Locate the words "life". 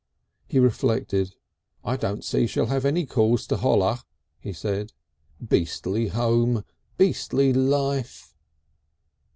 7.53-8.33